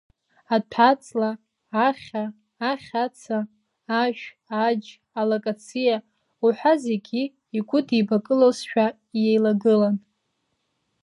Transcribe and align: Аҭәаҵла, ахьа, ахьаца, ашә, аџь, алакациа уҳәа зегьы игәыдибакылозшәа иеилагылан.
Аҭәаҵла, 0.55 1.31
ахьа, 1.87 2.23
ахьаца, 2.71 3.39
ашә, 4.01 4.25
аџь, 4.65 4.89
алакациа 5.19 5.95
уҳәа 6.45 6.73
зегьы 6.83 7.21
игәыдибакылозшәа 7.57 8.85
иеилагылан. 9.19 9.95